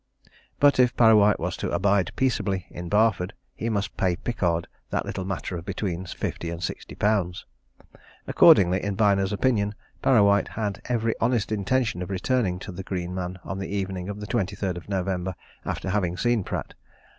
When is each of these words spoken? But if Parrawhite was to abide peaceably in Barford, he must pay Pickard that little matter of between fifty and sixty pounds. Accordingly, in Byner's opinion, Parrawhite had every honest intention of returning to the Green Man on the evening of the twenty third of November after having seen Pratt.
But 0.59 0.79
if 0.79 0.97
Parrawhite 0.97 1.39
was 1.39 1.55
to 1.57 1.69
abide 1.69 2.11
peaceably 2.15 2.65
in 2.71 2.89
Barford, 2.89 3.35
he 3.53 3.69
must 3.69 3.95
pay 3.97 4.15
Pickard 4.15 4.67
that 4.89 5.05
little 5.05 5.25
matter 5.25 5.57
of 5.57 5.63
between 5.63 6.07
fifty 6.07 6.49
and 6.49 6.63
sixty 6.63 6.95
pounds. 6.95 7.45
Accordingly, 8.25 8.83
in 8.83 8.95
Byner's 8.95 9.31
opinion, 9.31 9.75
Parrawhite 10.01 10.47
had 10.57 10.81
every 10.85 11.13
honest 11.21 11.51
intention 11.51 12.01
of 12.01 12.09
returning 12.09 12.57
to 12.61 12.71
the 12.71 12.81
Green 12.81 13.13
Man 13.13 13.37
on 13.43 13.59
the 13.59 13.69
evening 13.69 14.09
of 14.09 14.19
the 14.19 14.25
twenty 14.25 14.55
third 14.55 14.75
of 14.75 14.89
November 14.89 15.35
after 15.67 15.91
having 15.91 16.17
seen 16.17 16.43
Pratt. 16.43 16.73